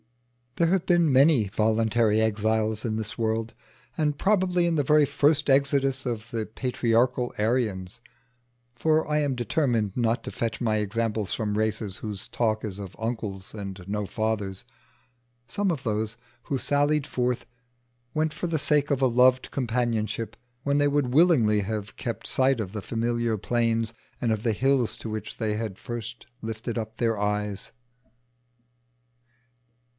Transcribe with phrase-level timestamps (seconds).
[0.55, 3.53] There have been many voluntary exiles in the world,
[3.97, 8.01] and probably in the very first exodus of the patriarchal Aryans
[8.75, 12.95] for I am determined not to fetch my examples from races whose talk is of
[12.99, 14.65] uncles and no fathers
[15.47, 17.45] some of those who sallied forth
[18.15, 22.59] went for the sake of a loved companionship, when they would willingly have kept sight
[22.59, 26.97] of the familiar plains, and of the hills to which they had first lifted up
[26.97, 27.71] their eyes.